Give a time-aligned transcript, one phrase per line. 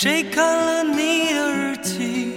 [0.00, 2.30] 谁看了你的日记？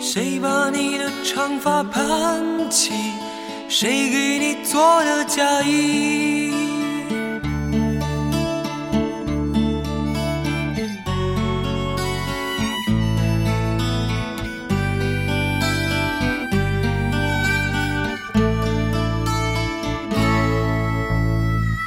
[0.00, 2.90] 谁把你的长发盘起？
[3.68, 6.50] 谁给你做的嫁衣？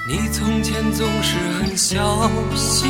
[0.08, 2.90] 你从前总是很小心，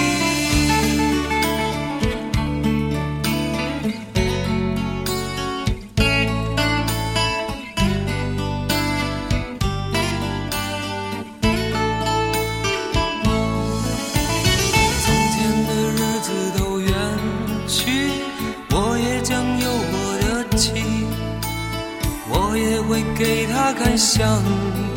[23.71, 24.43] 打开相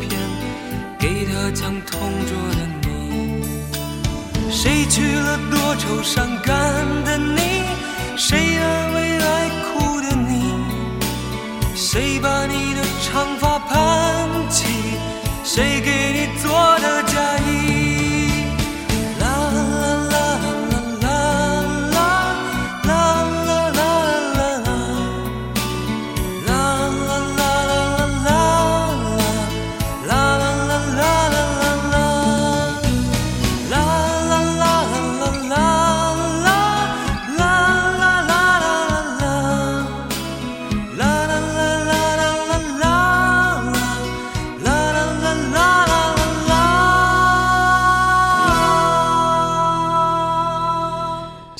[0.01, 0.09] 片，
[0.99, 3.41] 给他讲同桌的你。
[4.51, 6.53] 谁娶了多愁善感
[7.05, 7.63] 的你？
[8.17, 10.59] 谁安慰爱哭的你？
[11.73, 14.65] 谁把你的长发盘起？
[15.45, 17.34] 谁给你做的嫁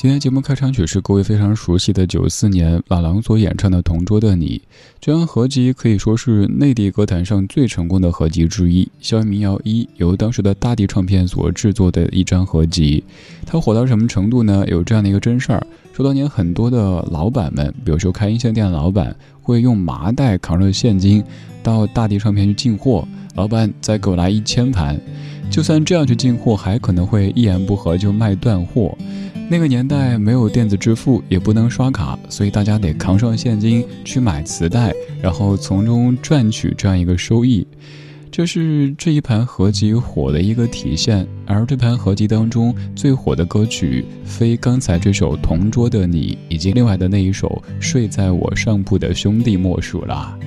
[0.06, 4.56] 今天节目开场曲是各位非常熟悉的九四年老狼所演唱的《同桌的你》，
[5.00, 13.02] 这张合集可以说是内地歌坛上最成功的合集之一，校园民谣一由当时的大地唱片所制作的一张合集。
[13.44, 14.64] 它火到什么程度呢？
[14.68, 19.12] 有这样的一个真事儿，说当年很多的老板们，比如说开音像店的老板，
[19.42, 21.20] 会用麻袋扛着现金
[21.64, 24.96] 到大地唱片去进货，老板再给我来一千盘。
[25.50, 28.96] 就算这样去进货，还可能会一言不合就卖断货。
[29.48, 34.92] 那个年代没有电子支付，也不能刷卡，所以大家得扛上现金去买磁带，
[35.22, 37.66] 然后从中赚取这样一个收益。
[38.28, 50.38] 这是这一盘合集火的一个体现，而这盘合集当中最火的歌曲，非刚才这首《同桌的你》，以及另外的那一首《睡在我上铺的兄弟》莫属了。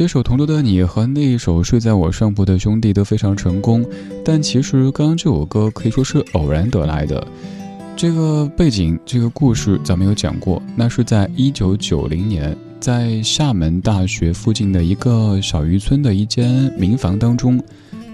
[0.00, 3.84] 这首《同桌的你》和那一首《睡在我上铺的兄弟》都非常成功，
[4.24, 7.22] 但其实刚刚这首歌可以说是偶然得来的。
[7.94, 17.62] 这个背景，这个故事咱们有讲过，那是在一九九零年，在厦门大学附近的一个小渔村的一间民房当中，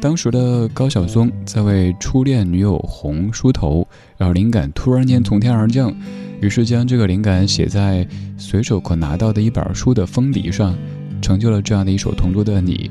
[0.01, 3.87] 当时的高晓松在为初恋女友红梳头，
[4.17, 5.95] 然后灵感突然间从天而降，
[6.41, 8.05] 于是将这个灵感写在
[8.37, 10.77] 随手可拿到的一本书的封底上，
[11.27, 12.89] 成就了这样的一首《同桌的你》。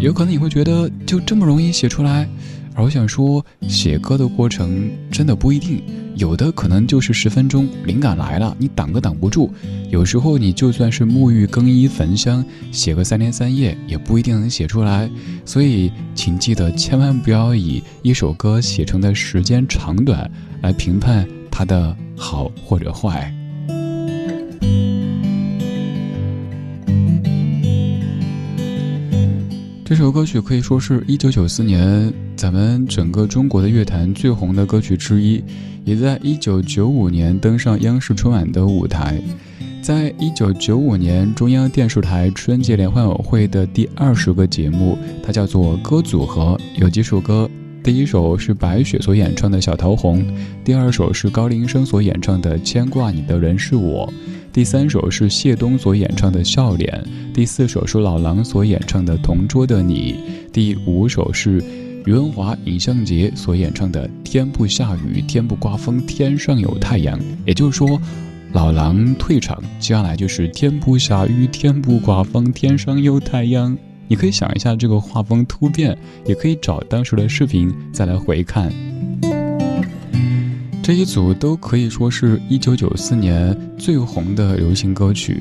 [0.00, 2.28] 有可能你会觉得就这么容易写出来，
[2.74, 5.82] 而我想说，写歌的过程真的不一定。
[6.14, 9.50] 有的可能就是十分钟，灵感来了，你挡都挡不住。
[9.88, 15.08] 有时候你就算是沐浴更衣焚香，写个三天三夜，也不一定能写出来。
[15.46, 20.30] 所以，请记得千万不要以一首歌写成的时间长短
[20.60, 23.34] 来评判它的好或者坏。
[29.90, 35.42] 这首歌曲可以说是一九九四年咱们整个中国的乐坛最红的歌曲之一，
[35.84, 39.20] 也在一九九五年登上央视春晚的舞台。
[39.82, 47.50] 在一九九五年中央电视台春节联欢晚会的第二十个节目，它叫做《歌组合》，有几首歌。
[47.82, 50.22] 第一首是白雪所演唱的《小桃红》，
[50.62, 54.06] 第二首是高林生所演唱的《牵挂你的人是我》。
[54.52, 60.14] 第三首是谢东所演唱的《笑脸》，第四首是老狼所演唱的《同桌的你》，
[60.52, 61.62] 第五首是
[62.04, 67.16] 余文华、尹相杰所演唱的《天不下雨，天不刮风，天上有太阳》。
[67.46, 68.00] 也就是说，
[68.52, 73.78] 老狼退场，接下来就是“天不下雨，天不刮风，天上有太阳”。
[74.08, 78.72] 你可以想一下这个画风突变，也可以找当时的视频再来回看。
[80.90, 85.40] 这一组都可以说是一九九四年最红的流行歌曲，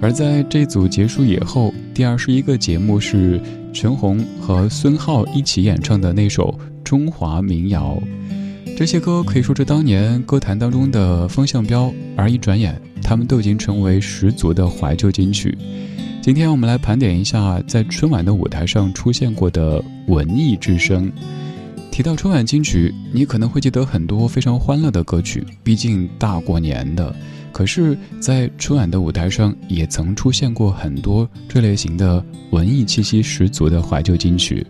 [0.00, 3.40] 而在这组结束以后，第二十一个节目是
[3.72, 8.00] 陈红和孙浩一起演唱的那首中华民谣。
[8.76, 15.58] 这些歌可以说是当年歌坛当中的风向标，而一转眼，他们都已经成为十足的怀旧金曲。
[16.22, 21.10] 今天我们来盘点一下在春晚的舞台上出现过的文艺之声。
[21.94, 27.14] 提到春晚金曲，你可能会记得很多非常欢乐的歌曲，毕竟大过年的。
[27.52, 32.20] 可是，在春晚的舞台上，也曾出现过很多这类型的
[32.50, 34.66] 文艺气息十足的怀旧金曲。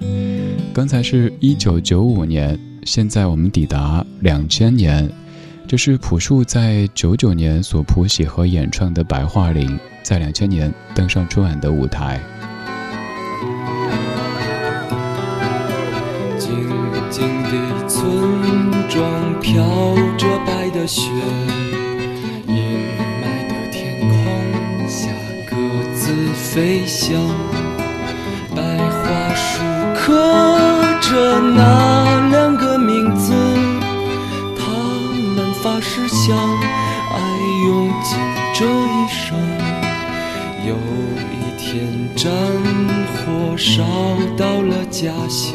[0.74, 5.10] 刚才是一九九五年，现在我们抵达两千年，
[5.66, 9.66] 这是朴树在九九年所谱写和演唱的《白桦林》，
[10.02, 12.20] 在两千年登上春晚的舞台。
[19.40, 19.62] 飘
[20.16, 21.10] 着白的雪，
[22.46, 22.54] 阴
[23.20, 25.08] 霾的天空下
[25.50, 25.56] 各
[25.94, 27.14] 自飞翔。
[28.54, 29.60] 白桦树
[29.96, 30.04] 刻
[31.00, 33.32] 着那两个名字，
[34.56, 34.64] 他
[35.34, 37.18] 们发誓相爱
[37.66, 38.16] 用尽
[38.54, 39.36] 这一生。
[40.66, 40.74] 有
[41.32, 42.30] 一天战
[43.12, 43.82] 火烧
[44.36, 45.54] 到了家乡。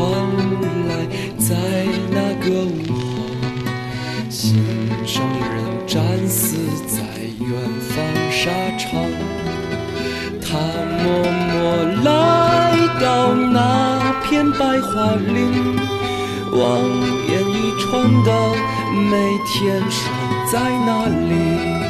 [0.00, 0.08] 传
[0.88, 0.90] 来，
[1.36, 1.54] 在
[2.10, 3.28] 那个午后，
[4.30, 4.64] 心
[5.04, 5.52] 上人
[5.86, 7.02] 战死在
[7.38, 7.50] 远
[7.90, 7.92] 方
[8.30, 8.88] 沙场。
[10.40, 10.56] 他
[11.02, 11.04] 默
[11.52, 11.52] 默
[12.02, 12.08] 来
[12.98, 15.76] 到那片白桦林，
[16.50, 16.58] 望
[17.28, 17.88] 眼欲穿
[18.24, 18.28] 的
[19.10, 19.12] 每
[19.44, 20.00] 天守
[20.50, 20.88] 在那
[21.28, 21.89] 里。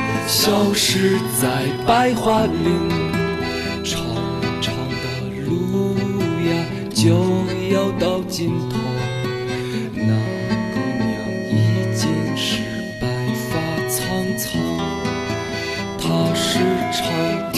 [0.27, 2.89] 消失在白桦林
[3.83, 4.01] 长
[4.61, 5.05] 长的
[5.45, 5.95] 路
[6.47, 6.51] 呀
[6.93, 7.09] 就
[7.73, 8.77] 要到尽头。
[9.93, 10.13] 那
[10.73, 11.09] 姑娘
[11.49, 12.61] 已经是
[12.99, 13.05] 白
[13.49, 13.51] 发
[13.89, 13.99] 苍
[14.37, 14.61] 苍
[15.99, 16.59] 她时
[16.91, 17.50] 常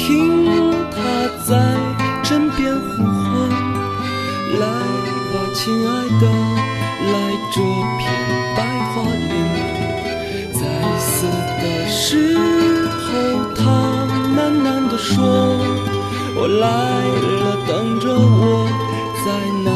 [16.43, 18.67] 我来了，等着我，
[19.23, 19.27] 在
[19.63, 19.71] 哪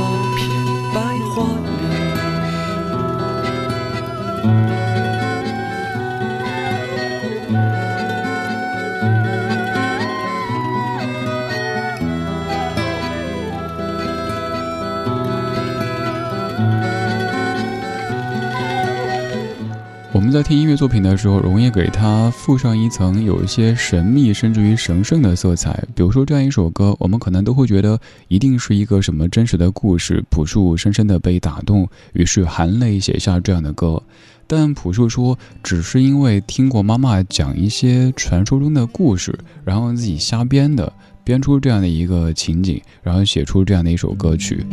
[20.38, 25.84] 在听音乐作品的时候，容易给它附上一层有一些神秘甚至于神圣的色彩。
[25.96, 30.24] 比如说这样一首歌，我们可能都会觉得一定是一个什么真实的故事。
[30.30, 34.04] 朴树深深的被打动，于是含泪写下这样的歌。
[34.46, 40.94] 但朴树说，只是因为听过妈妈讲一些传说中的故事，然后自己瞎编的，
[41.28, 44.66] 编出这样的一个情景，然后写出这样的一首歌曲。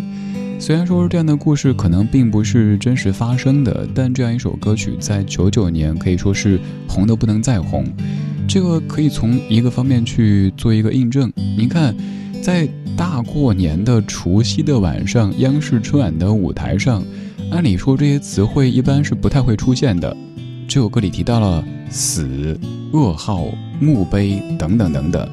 [0.61, 7.85] 虽然说这样的故事可能并不是真实发生的，但这样一首歌曲在九九年可以说是红的不能再红。
[8.47, 11.33] 这个可以从一个方面去做一个印证。
[11.59, 11.93] 您看，
[12.41, 17.03] 在大过年的除夕的晚上，央视春晚的舞台上，
[17.51, 20.17] 按理说这些词汇一般是不太会出现的。
[20.69, 22.57] 这首歌里提到了死、
[22.93, 23.45] 噩耗、
[23.81, 25.29] 墓碑等等等等。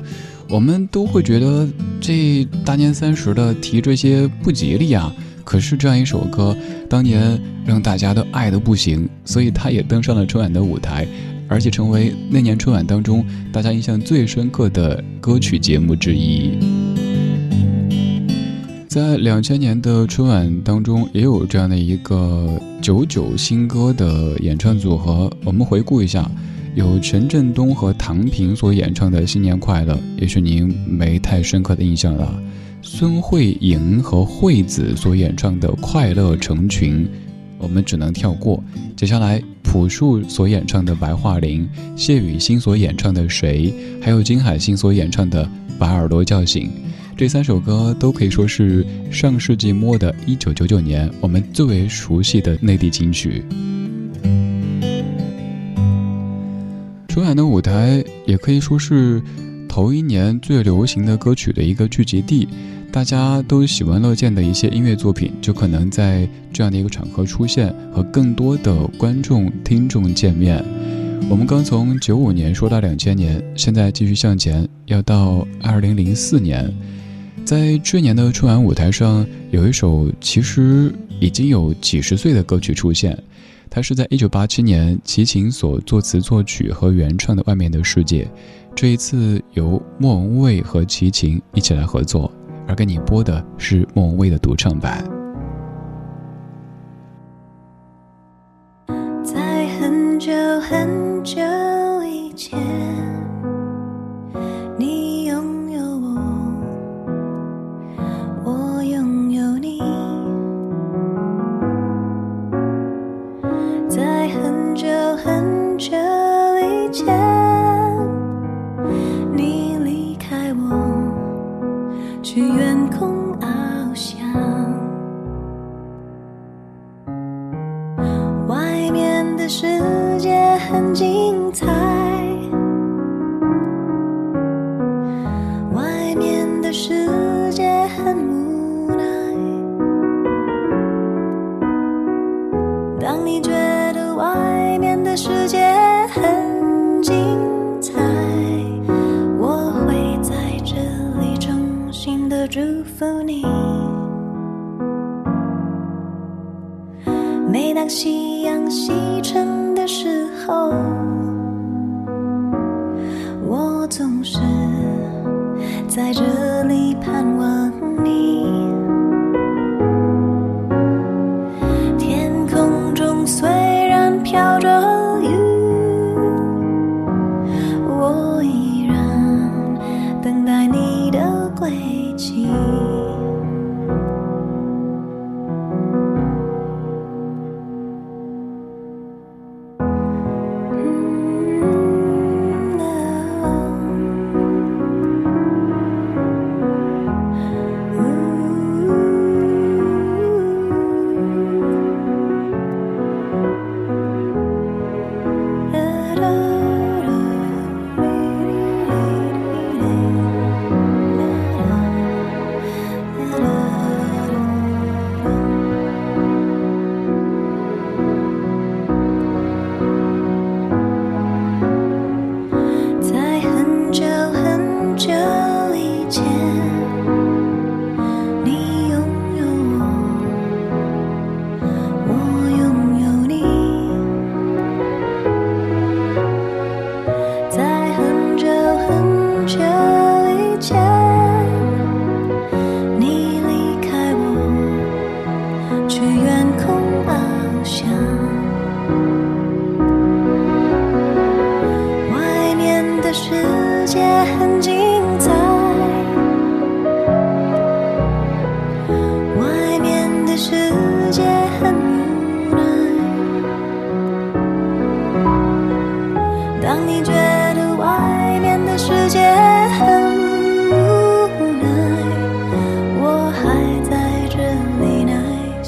[0.52, 1.66] 我们都会觉得
[2.02, 5.14] 这大年三十的提这些不吉利啊。
[5.46, 6.56] 可是这样一首歌，
[6.90, 11.08] 当年让大家都爱的不行，所以他也登上了春晚的舞台，
[11.48, 16.60] 而且成为那年春晚当中大家印象最深刻的歌曲节目之一。
[18.88, 26.30] 在两千年的春晚当中，也有这样的一个九九新歌的演唱组合，我们回顾一下。
[26.74, 32.42] 有陈振东和唐平所演唱的《新年快乐》，也许您没太深刻的印象了。
[32.82, 37.06] 孙慧莹和惠子所演唱的《快乐成群》，
[37.58, 38.64] 我们只能跳过。
[38.96, 43.74] 接下来，朴树所演唱的《白桦林》，谢雨欣所演唱的《谁》，
[44.04, 45.44] 还有金海心所演唱的
[45.78, 46.68] 《把耳朵叫醒》，
[47.18, 53.44] 这三首歌都可以说是上世纪末的一九九九年我们最为熟悉的内地金曲。
[57.14, 59.22] 春晚的舞台也可以说是
[59.68, 62.48] 头一年最流行的歌曲的一个聚集地，
[62.90, 70.64] 大家都喜闻乐见的一些音乐作品，就可能在这样的一个场合出现，和更多的观众听众见面。
[71.30, 76.74] 我们刚从九五年说到两千年，现在继续向前，要到二零零四年，
[77.44, 80.90] 在这年的春晚舞台上，有一首其实
[81.20, 83.22] 已经有几十岁的歌曲出现。
[83.74, 88.26] 它是在一九八七年齐秦所作词作曲和原创的《外面的世界》，
[88.76, 92.30] 这一次由莫文蔚和齐秦一起来合作，
[92.68, 95.21] 而给你播的是莫文蔚的独唱版。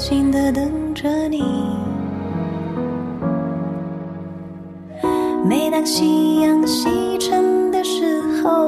[0.06, 1.42] 心的等着你。
[5.48, 8.66] 每当夕阳西沉的时候，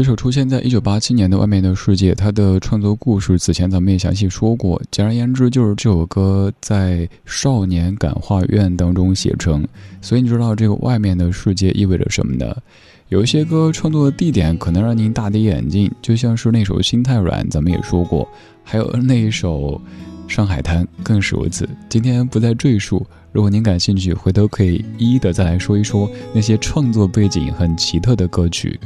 [0.00, 4.80] 这首出现在一九八七年的《外面的世界》，它的创作故事此前咱们也详细说过。
[4.90, 9.62] 简而言之，就是这首歌在少年感化院当中写成。
[10.00, 12.56] 所以你知道这个外面的世界意味着什么呢？
[13.10, 18.26] 有一些歌创作的地点可能让您大跌眼镜，就像是那首《心太软》，咱们也说过，
[18.64, 19.78] 还有那一首
[20.32, 21.68] 《上海滩》更是如此。
[21.90, 28.80] 今天不再赘述，如果您感兴趣，回头可以一一的再来说一说那些创作背景很奇特的歌曲。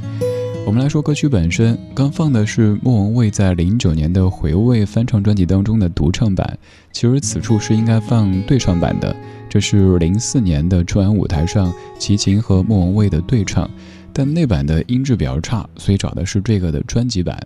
[0.67, 6.59] 我们来说歌曲本身，刚放的是莫文蔚在零九年的《回味》翻唱专辑当中的独唱版。
[6.91, 9.15] 其实此处是应该放对唱版的，
[9.47, 13.71] 这是零四年的春晚舞台上齐秦和莫文蔚的对唱，
[14.11, 17.39] 但那版的音质比较差，所以找的是这个的专辑版。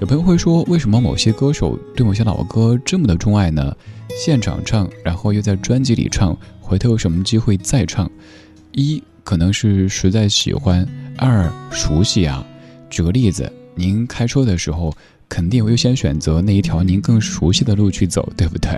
[0.00, 3.74] 有朋友会说，为什么某些歌手对某些老歌这么的钟爱呢？
[4.18, 8.10] 现场唱，然后又在专辑里唱，回头有什么机会再唱？
[8.72, 12.44] 一可能是实在喜欢，二熟悉啊。
[12.90, 14.92] 举个例子，您开车的时候
[15.28, 18.70] 肯定优先选择那一条您更熟悉的路去走，对不对？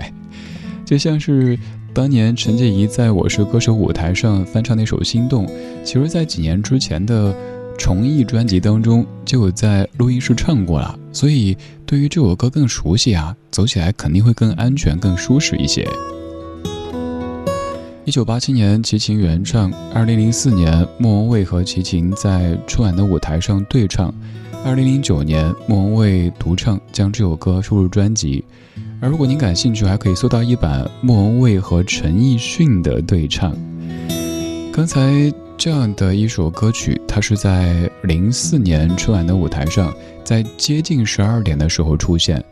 [0.85, 1.57] 就像是
[1.93, 5.45] 当年陈洁仪在我是歌手舞台上翻唱那首《心动》，
[5.83, 7.35] 其实，在几年之前的
[7.77, 15.87] 重艺专辑当中就有在录音室唱过了，所以对于这首歌更熟悉啊，走起来肯定会更安全、更舒适一些。
[18.09, 24.11] 一九八七年，齐秦原唱；二零零四年，莫文蔚和齐秦在春晚的舞台上对唱；
[24.65, 28.43] 二零零九年，莫文蔚独唱，将这首歌收入专辑。
[28.99, 33.55] 而如果您感兴趣，还可以搜到一版莫文蔚和陈奕迅的对唱。
[34.73, 39.93] 刚才这样的一首歌曲，它是在零四年春晚的舞台上，
[40.23, 42.43] 在接近十二点的时候出现。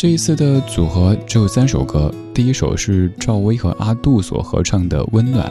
[0.00, 5.46] 这一次的组合只有三首歌，第一首是赵薇和阿杜所合唱的《温暖》，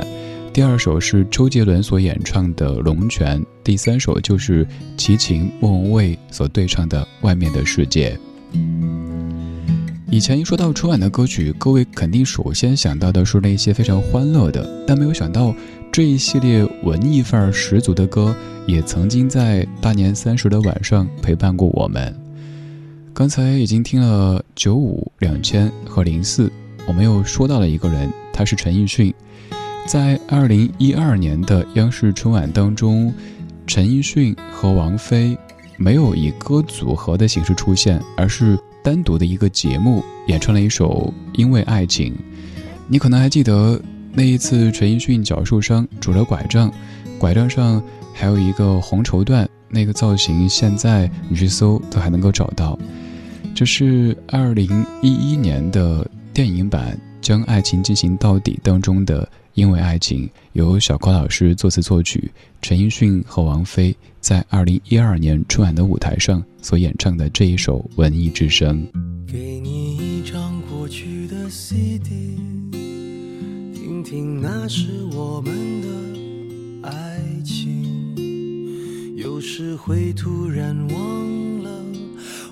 [0.52, 8.20] 第二首是周杰伦所演唱的《龙泉》，第三首就是齐秦、莫文蔚所对唱的《外面的世界》。
[10.10, 15.54] 以前一说到春晚的歌曲，各位肯定首先想到的是那些非常欢乐的，但没有想到
[15.92, 18.36] 这一系列文艺范儿十足的歌，
[18.66, 22.12] 也曾经在大年三十的晚上陪伴过我们。
[23.14, 26.50] 刚才已经听了九五、两千和零四，
[26.88, 29.14] 我们又说到了一个人，他是陈奕迅。
[29.86, 33.14] 在二零一二年的央视春晚当中，
[33.68, 35.38] 陈奕迅和王菲
[35.78, 42.14] 没有以歌组合的形式出现，而是单独的一个节目演唱了一首《因为爱情》。
[42.88, 43.82] 你可能还记得
[44.14, 46.72] 那一次，陈奕迅脚受伤，拄着拐杖，
[47.18, 52.80] 拐杖上还有一个红绸缎，那个造型现在你去搜都还能够找到。
[53.60, 54.70] 这是二零
[55.02, 59.22] 一一年的电影版《将爱情进行到底》当中的
[59.54, 68.88] 《因为爱情》，由小柯老师作词作曲，陈奕迅和王菲在二零一二年春晚的舞台上所演唱的这一首文艺之声。
[69.28, 72.38] 给你一张过去的 CD，
[73.74, 78.16] 听听那是我们的爱情。
[79.18, 81.49] 有时会突然忘，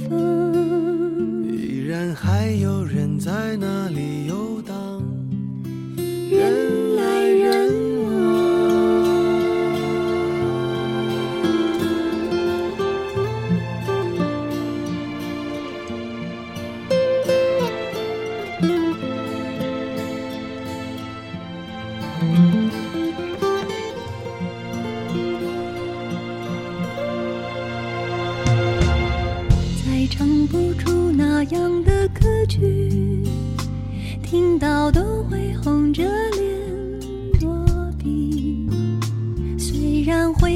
[0.00, 4.13] 方，依然还有人在那里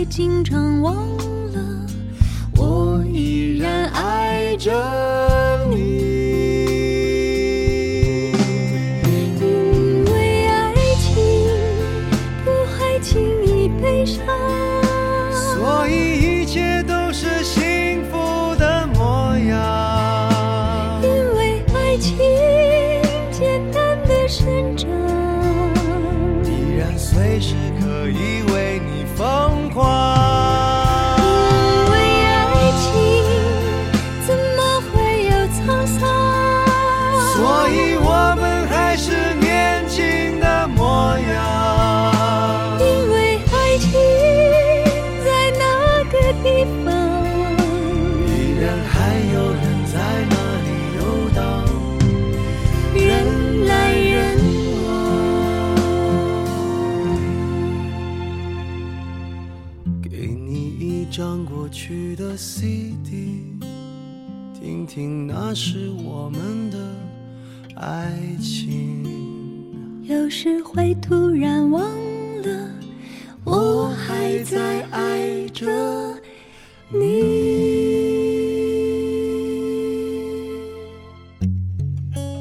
[0.05, 0.95] 经常忘
[1.53, 1.87] 了，
[2.57, 4.73] 我依然爱着
[65.51, 66.77] 那是我们的
[67.75, 69.03] 爱情。
[70.03, 71.83] 有时会突然忘
[72.43, 72.71] 了，
[73.45, 75.65] 我还在爱着
[76.91, 76.99] 你。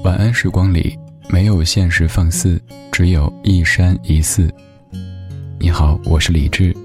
[0.04, 0.94] 晚安时光里
[1.30, 4.54] 没有现实放肆，只有一山一寺。
[5.58, 6.76] 你好，我是李志。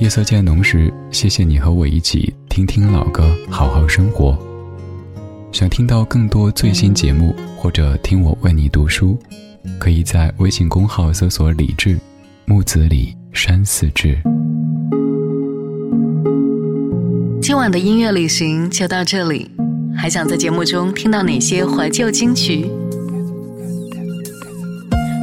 [0.00, 4.36] 夜色渐浓时，谢谢你和我一起听听老歌，好好生活。
[5.50, 9.18] 想听到更多最新节目，或者听我为你读书，
[9.78, 11.98] 可以在微信公号搜索“李志”，
[12.44, 14.16] 木子李，山四志。
[17.40, 19.50] 今晚的音乐旅行就到这里，
[19.96, 22.70] 还想在节目中听到哪些怀旧金曲？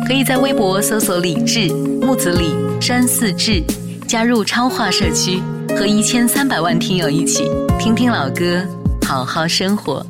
[0.08, 3.64] 可以在微博搜索“李志木子李山四志”，
[4.08, 5.40] 加入超话社区，
[5.78, 7.44] 和一千三百万听友一起
[7.80, 8.66] 听听老歌，
[9.04, 10.06] 好好生活。